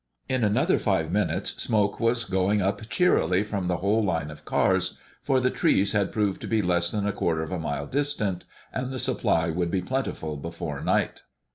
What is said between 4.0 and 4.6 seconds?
line of